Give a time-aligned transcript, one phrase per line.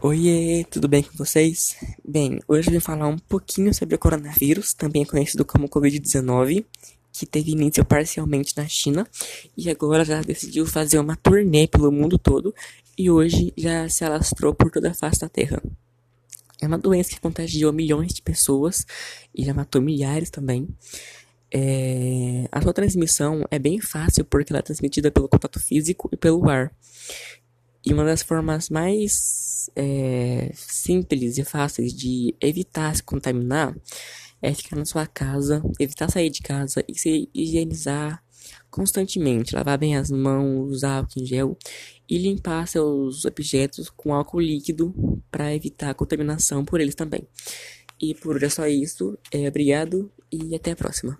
[0.00, 1.76] Oiê, tudo bem com vocês?
[2.04, 6.64] Bem, hoje eu vim falar um pouquinho sobre o coronavírus, também conhecido como Covid-19,
[7.12, 9.06] que teve início parcialmente na China
[9.56, 12.54] e agora já decidiu fazer uma turnê pelo mundo todo
[12.96, 15.62] e hoje já se alastrou por toda a face da Terra.
[16.60, 18.86] É uma doença que contagiou milhões de pessoas
[19.34, 20.68] e já matou milhares também.
[21.52, 22.48] É...
[22.50, 26.48] A sua transmissão é bem fácil porque ela é transmitida pelo contato físico e pelo
[26.48, 26.72] ar.
[27.84, 33.76] E uma das formas mais é, simples e fáceis de evitar se contaminar
[34.40, 38.22] é ficar na sua casa, evitar sair de casa e se higienizar
[38.70, 41.56] constantemente, lavar bem as mãos, usar álcool em gel
[42.08, 47.26] e limpar seus objetos com álcool líquido para evitar a contaminação por eles também.
[48.00, 49.16] E por hoje é só isso.
[49.30, 51.16] É, obrigado e até a próxima.